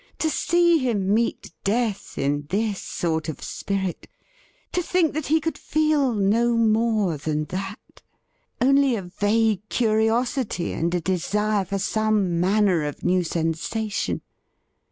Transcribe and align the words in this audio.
To 0.17 0.31
see 0.31 0.79
him 0.79 1.13
meet 1.13 1.51
death 1.63 2.17
in 2.17 2.47
this 2.49 2.81
sort 2.81 3.29
of 3.29 3.43
spirit! 3.43 4.07
To 4.71 4.81
think 4.81 5.13
that 5.13 5.27
he 5.27 5.39
could 5.39 5.59
feel 5.59 6.15
no 6.15 6.57
more 6.57 7.17
than 7.17 7.45
that! 7.49 8.01
Only 8.59 8.95
a 8.95 9.03
vague 9.03 9.61
curiosity 9.69 10.73
and 10.73 10.91
a 10.95 11.01
desire 11.01 11.65
for 11.65 11.77
some 11.77 12.39
manner 12.39 12.83
of 12.83 13.03
new 13.03 13.23
sensation 13.23 14.21